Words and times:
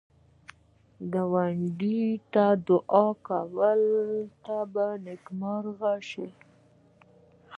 که 0.97 1.03
ګاونډي 1.13 2.01
ته 2.33 2.45
دعایې 2.67 3.13
کوې، 3.25 3.75
ته 4.43 4.57
به 4.73 4.87
نېکمرغه 5.03 5.93
شې 6.09 6.27